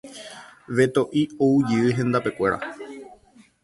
Beto'i 0.79 1.23
oujey 1.49 1.95
hendapekuéra. 2.01 2.63